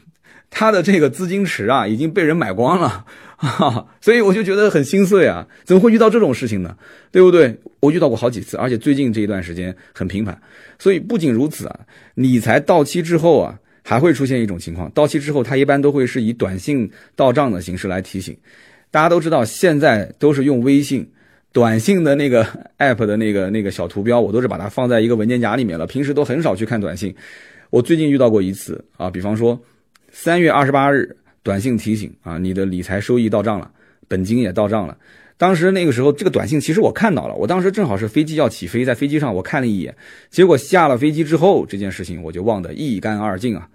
[0.50, 3.06] 他的这个资金池啊已经被人买光了。
[4.00, 5.46] 所以我就觉得很心碎啊！
[5.66, 6.78] 怎么会遇到这种事情呢？
[7.12, 7.54] 对不对？
[7.82, 10.40] 我遇到过好几次，而且最近这一段时间很频繁。
[10.80, 11.80] 所以不仅如此啊，
[12.16, 18.38] 理财到期之后啊，还会出现一种情况：到期之后，它一般都会是以短信到账的形式来提醒。
[18.90, 21.06] 大家都知道，现在都是用微信
[21.52, 22.48] 短信的那个
[22.80, 25.86] app 的那个那个小图标，我都是把它放在一个文件夹里面了。
[25.86, 27.14] 平时都很少去看短信。
[27.70, 29.60] 我最近遇到过一次啊，比方说
[30.12, 31.18] 三月二十八日。
[31.44, 33.70] 短信提醒啊，你的理财收益到账了，
[34.08, 34.98] 本金也到账了。
[35.36, 39.94] 当时那个时候，这个短信其实我看到了，我当时正好是飞机要起飞，在飞机上我看了一眼，
[40.30, 43.68] 结果下了飞机之后，这件事情我就忘得一干二净啊，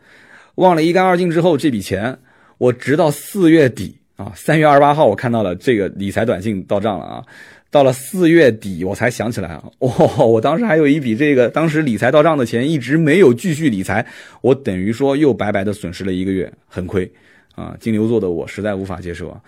[0.54, 2.18] 忘了一干二净之后，这笔钱
[2.56, 7.24] 我直到四月底啊，三月二十八号我看到了这个理财短信到账了啊，
[7.70, 14.06] 到了四月底我才想起来啊，哦，我当时还有一笔这个当时理财到账的钱一直没有继续理财，
[14.40, 17.10] 我等于说又白白的损失了一个月，很亏。
[17.58, 19.40] 啊，金牛座的我实在无法接受啊。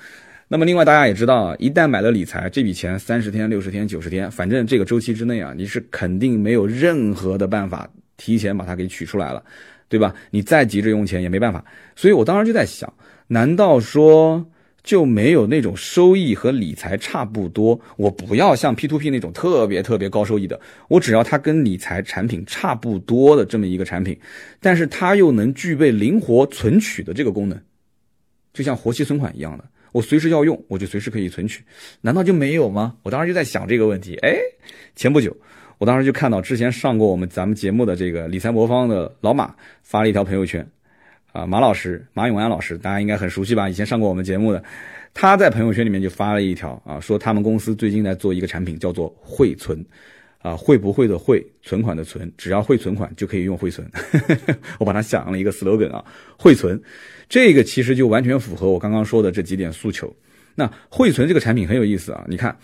[0.49, 9.41] 那么，另外大家也知道啊，一旦买了理财，这笔钱三十天、六十天、九十天，反正这个周期之内啊，你是肯定没有任何的办法提前把它给取出来了，
[9.89, 10.13] 对吧？
[10.33, 11.65] 你再急着用钱也没办法。
[11.95, 12.93] 所以我当时就在想，
[13.29, 14.45] 难道说
[14.83, 17.81] 就没有那种收益和理财差不多？
[17.97, 24.19] 我不要像 P to P 那种特别特别高收益的，我只要它跟理财产品差不多的这么一个产品，
[24.59, 27.57] 但是它又能具备灵活存取的这个功能。
[28.61, 31.65] 就像活期存款一样的，我随时要用，我就随时可以存取，
[32.03, 32.95] 难道就没有吗？
[33.03, 34.17] 我当时就在想这个问题。
[34.17, 34.37] 哎，
[34.95, 35.35] 前不久
[35.79, 40.67] 我当时就看到之前上过我们咱们节目的这个理财魔方的老马发了一条朋友圈，
[41.33, 43.67] 啊，马老师马永安老师，大家应该很熟悉吧？
[43.67, 44.63] 以前上过我们节目的，
[45.15, 49.83] 他在朋友圈里面就发了一条啊，说他们公司最近在做一个产品，叫做汇存。
[50.43, 53.87] 啊，会不会的会，存款的存，只要会存款就可以用汇存。
[54.81, 56.03] 我把它想了一个 slogan 啊，
[56.39, 56.81] 汇存，
[57.31, 60.15] 这个其实就完全符合我刚刚说的这几点诉求。
[60.57, 62.55] 那汇存这个产品很有意思啊，你看，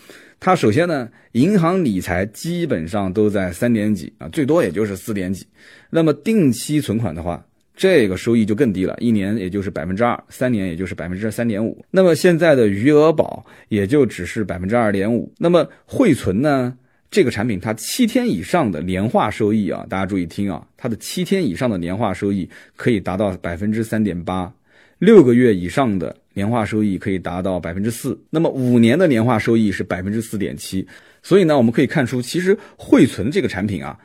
[0.41, 5.47] 它首先呢，银行理财基本上都在三点几啊，最多也就是四点几。
[5.89, 7.43] 那么定期存款的话，
[7.77, 11.83] 这个收益就更低了，一年也就是百分之二，三年也就是百分之三点五。
[11.93, 15.33] 那么现在的余额宝也就只是百分之二点五。
[15.39, 16.77] 那么汇存呢？
[17.17, 24.53] 这个产品它七天以上的年化收益啊，大家注意听啊，它的七天以上的年化收益可以达到百分之三点八，
[24.99, 30.87] 六个月以上的年化收益可以达到百分之四，那么五年的年化收益是百分之四点七，
[31.23, 33.99] 所以呢，我们可以看出，其实汇存这个产品啊。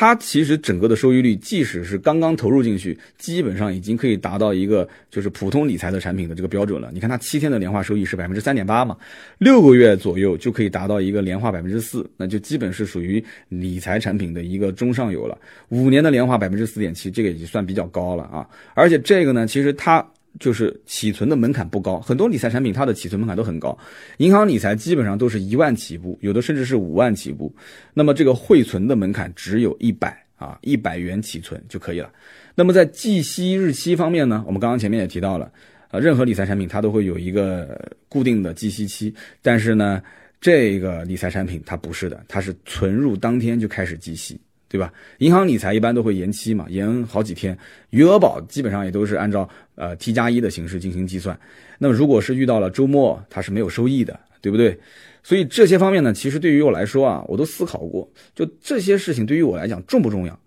[0.00, 6.88] 它其实整个的收益率，即使是刚刚投入进去，基本上已经可以达到一个就是普通理财的产品的这个标准了。
[6.94, 8.96] 你看它七天的年化收益是百分之三点八嘛，
[9.38, 15.36] 六个月左右就可以达到一个年化百分之四，那就基本是属于理财产品的一个中上游了。
[15.70, 18.48] 五年的年化百分之四点七，这个已经算比较高了啊。
[18.74, 20.08] 而且这个呢，其实它。
[20.38, 23.76] 就是起存的门槛不高，很多理财产品它的起存门槛都很高，
[24.18, 27.54] 银行理财基本上都是一万起步，有的甚至是五万起步。
[27.94, 32.12] 那么这个汇存的门槛只有一百啊，一百元起存就可以了。
[32.54, 35.50] 那么在计息日期方面呢，我们刚刚前面也提到了，
[35.90, 39.12] 呃，任何理财产品它都会有一个固定的计息期，
[39.42, 40.02] 但是呢，
[40.40, 44.40] 这个理财产品它不是的，它是存入当天就开始计息。
[44.68, 44.92] 对吧？
[45.18, 47.56] 银行理财一般都会延期嘛，延好几天。
[47.90, 51.38] 余额宝基本上也都是按照呃 T 加一的形式进行计算。
[51.78, 54.78] 那么如果是遇到了周末，它是没有收益的，对不对？
[55.22, 58.08] 所以这些方面呢，其实对于我来说啊，我都思考过。
[58.34, 60.38] 就这些事情对于我来讲重不重要？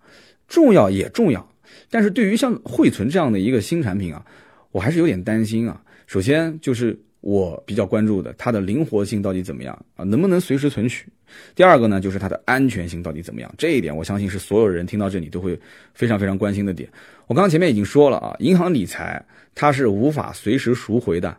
[0.46, 1.46] 重要也重要。
[1.90, 4.24] 但是对于像汇存这样的一个新产品啊，
[4.70, 5.82] 我还是有点担心啊。
[6.06, 6.98] 首先就是。
[7.22, 10.02] 我比较关注的，它的灵活性到底怎么样啊？
[10.02, 11.06] 能不能随时存取？
[11.54, 13.52] 第二个呢，就是它的安全性到底怎么样？
[13.56, 15.58] 这一点，我相信是所有人听到这里都会
[15.94, 16.88] 非常非常关心的点。
[17.26, 21.36] 我刚刚前面已经说了啊，银行理财它是无法随时赎回的，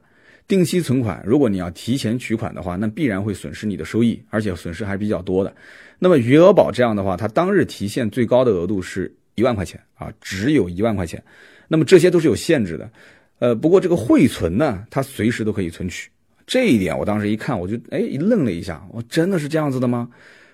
[0.47, 5.53] 定期存款如果你要提前取款的话，那必然会损失你的收益，而且损失还比较多的。
[5.99, 11.23] 那么余额宝这样的话，它当日提现最高的额度是一万块钱啊，只有一万块钱。
[11.67, 12.89] 那么这些都是有限制的。
[13.39, 16.09] 呃，不过这个汇存呢，它随时都可以存取，
[16.45, 20.09] 这一点我当时一看，我就哎一愣了一下，我真的是这样子的吗？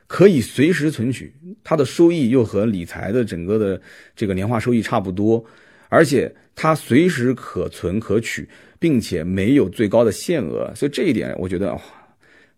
[0.07, 3.79] 可以随时存取，它的收益又和理财的整个的
[4.15, 5.43] 这个年化收益差不多，
[5.87, 8.47] 而且它随时可存可取，
[8.79, 11.81] 并且没有最高的限额，所以这一点我觉得哇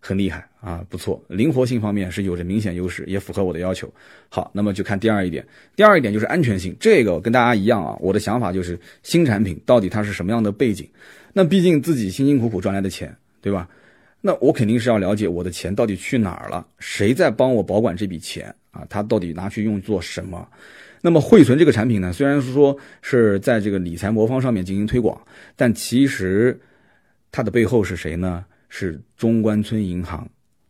[0.00, 0.48] 很厉害。
[0.62, 3.92] 啊，不错，灵活性方面是有着明显优势，也符合我的要求。
[4.28, 6.72] 好，那么就看第二一点，第二一点就是安全性。
[6.78, 10.88] 这个跟大家一样啊，我的想法就是新产品到底它是什么样的背景？
[11.32, 13.12] 那毕竟自己辛辛苦苦赚来的钱，
[13.42, 13.68] 对吧？
[14.22, 18.86] 那我肯定是要了解我的钱到底去哪儿了，谁在帮我保管这笔钱啊？
[18.88, 20.48] 他到底拿去用作什么？
[21.00, 25.20] 那么汇存这个产品呢，虽然说是在这个理财魔方上面进行推广，
[25.56, 26.58] 但其实
[27.32, 28.44] 它的背后是谁呢？
[28.68, 30.26] 是中关村银行。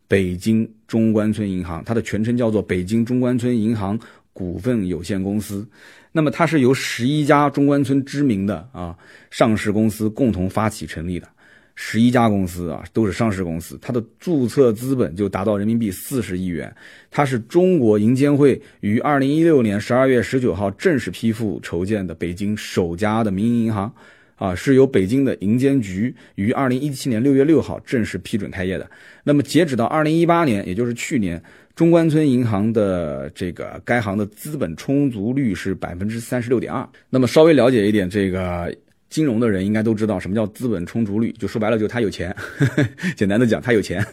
[0.07, 3.97] 北京中关村银行，它的全称叫做北京中关村银行
[4.33, 5.67] 股份有限公司。
[6.11, 8.95] 那么它是由十一家中关村知名的啊
[9.31, 11.27] 上市公司共同发起成立的，
[11.75, 16.73] 十一家公司啊都是上市公司，它的注册资本就达到人民币四十亿元。
[17.09, 23.93] 它是中国银监会于二零一六年十二月十九号正式批复筹建的北京首家的民营银行。
[24.35, 28.89] 啊，是由北京的银监局于二零一七年六月六号正式批准开业的。
[29.23, 31.41] 那么，截止到二零一八年，也就是去年，
[31.75, 36.85] 中关村银行的这个该行的资本充足率是百分之三十六点二。
[37.09, 38.75] 那么，稍微了解一点这个
[39.13, 41.31] 金融的人应该都知道，什么叫资本充足率？
[41.33, 42.35] 就说白了，就是他有钱。
[43.15, 44.03] 简单的讲，他有钱。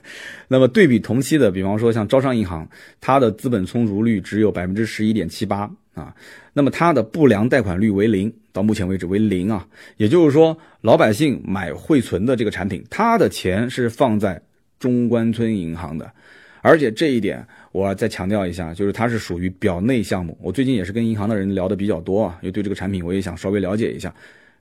[0.47, 2.69] 那么，对比同期的，比方说像招商银行，
[3.01, 5.61] 它的资本充足率只有百分之十一点七八
[5.95, 6.15] 啊。
[6.53, 8.31] 那么，它的不良贷款率为零。
[8.53, 14.43] 到目前为止为零啊，也就是说，老百姓买汇存的这个产品，他的钱是放在
[14.79, 16.13] 中关村银行的，
[16.61, 20.37] 而且这一点我再强调一下，就是它是属于表内项目。
[20.43, 24.13] 我最近也是跟银行的人聊的比较多啊，又对这个产品我也想稍微了解一下。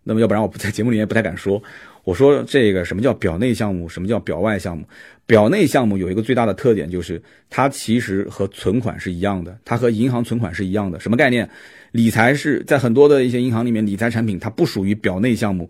[0.10, 1.62] 那么要不然我不在 节目里面不太敢说。
[2.03, 4.84] 我说这个什么叫表内项目，什么叫表外项目？
[5.28, 10.99] 表内项目有一个最大的特点，就是它其实和存款是一样的，它和银行存款是一样的。
[10.99, 11.47] 什么概念？
[11.91, 15.70] 理财是在很多的一些银行里面，理财产品它不属于表内项目，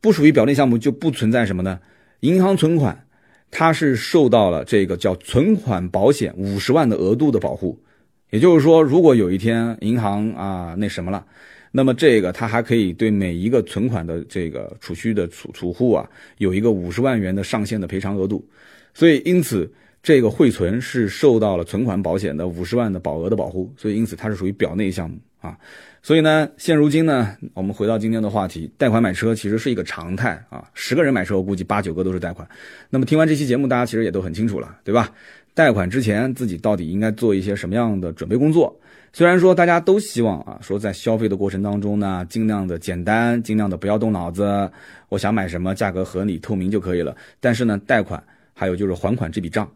[0.00, 1.78] 不属于表内项目就不存在什么呢？
[2.20, 3.04] 银行存款
[3.50, 7.78] 它是受到了这个叫存款保险五十万的额度的保护，
[8.30, 11.26] 也就是说，如果有一天银行啊那什么了，
[11.70, 16.08] 那么这个它还可以对每一个存款的这个储蓄的储储户啊
[16.38, 18.44] 有一个五十万元的上限的赔偿额度。
[18.94, 19.70] 所以因此
[20.02, 25.56] 这个汇存是受到了存款保险的五十万的保额的保护，所以因此它是属于表内项目啊。
[26.00, 30.64] 所以呢，现如今呢，我们回到今天的话题，贷款买车其实是一个常态啊。
[30.72, 32.48] 十个人买车，我估计八九个都是贷款。
[32.88, 35.12] 那么听完这期节目，大家其实也都很清楚了，对吧？
[35.54, 38.74] 贷款之前，自己到底应该做一些什么样的准备工作？
[39.12, 44.70] 虽然说大家都希望啊，说在消费的过程当中呢，尽量的简单，尽量的不要动脑子，
[45.08, 47.16] 我想买什么，价格合理、透明就可以了。
[47.40, 48.22] 但是呢，贷款
[48.54, 49.68] 还有就是还款这笔账，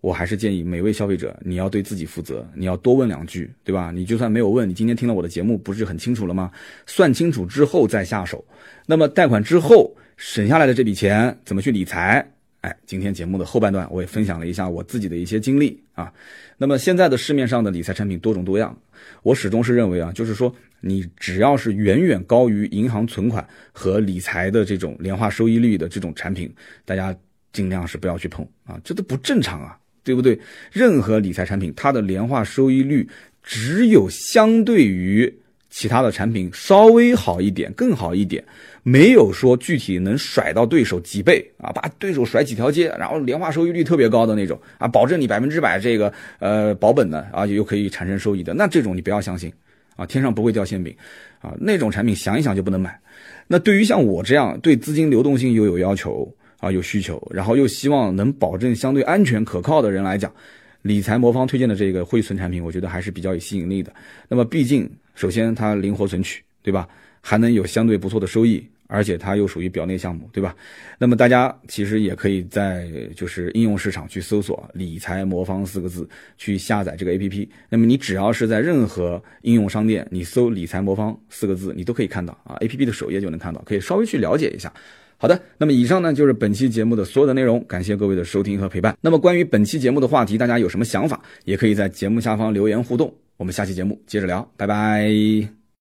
[0.00, 3.90] 我还是建议每位消费者，你要对自己负责，你要多问两句，对吧？
[3.90, 6.50] 你就算没有问，你今天听了我的节目，不是很清楚了吗？
[6.86, 8.44] 算清楚之后再下手。
[8.86, 12.24] 那么贷款之后省下来的这笔钱怎么去理财？
[12.66, 16.12] 哎，今天节目的后半段，我也分享了一下我自己的一些经历啊。
[16.58, 18.76] 那么现在的市面上的理财产品多种多样，
[19.22, 26.52] 我始终是认为啊，就是说你只要是远远高于银行存款和理财的这种年化收益率的这种产品，
[26.84, 27.16] 大家
[27.52, 30.36] 尽量是不要去碰啊，这都不正常啊，对不对？
[30.72, 33.08] 任何理财产品，它的年化收益率
[33.44, 35.32] 只有相对于
[35.76, 38.42] 其他的产品稍微好一点，更好一点。
[38.82, 49.52] 没有说具体能甩到对手几倍啊，把对手甩几条街，然后年化收益率特别高的那种啊，保证你百分之百这个呃保本的啊，又可以产生收益的，那这种你不要相信
[49.96, 50.96] 啊，天上不会掉馅饼
[51.42, 52.98] 啊，那种产品想一想就不能买。
[53.46, 56.26] 那对于像我这样对资金流动性又有要求
[56.58, 60.32] 啊，有需求，然后又希望能保证相对安全可靠的人来讲，
[60.80, 63.92] 理财魔方推荐的这个汇存产品，我觉得还是比较有吸引力的。
[64.26, 66.86] 那么毕竟首先它灵活存取，对吧？
[67.20, 68.64] 还能有相对不错的收益。
[68.88, 70.54] 而且它又属于表内项目，对吧？
[70.96, 77.48] 那么大家其实也可以在就是应用市场去搜索“理财魔方”四个字，去下载这个 APP。
[77.68, 84.72] 那么你只要是在任何应用商店，你搜“理财魔方”四个字，你都可以看到啊，APP 的首页就能看到，可以稍微去了解一下。
[85.16, 88.96] 好的，那么以上呢就是本期节目的所有的内容，感谢各位的收听和陪伴。
[89.00, 93.12] 那么关于本期节目的话题，大家有什么想法，也可以在节目下方留言互动。
[93.36, 95.65] 我们下期节目接着聊，拜拜。